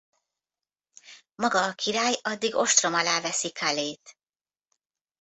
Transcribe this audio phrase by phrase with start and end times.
[1.35, 4.17] Maga a király addig ostrom alá veszi Calais-t.